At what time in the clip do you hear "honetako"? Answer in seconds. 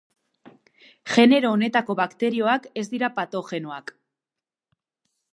1.57-1.95